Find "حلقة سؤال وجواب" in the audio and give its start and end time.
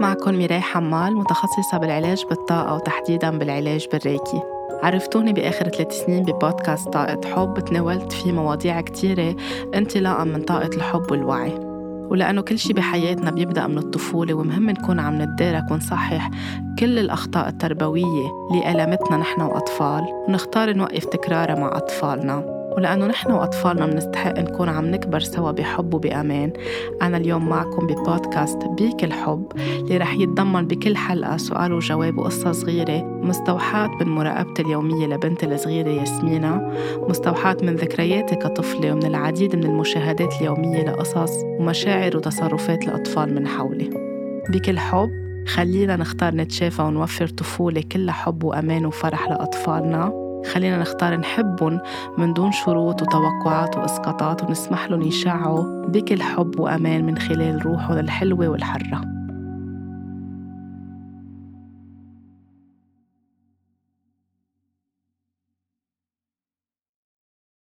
30.96-32.18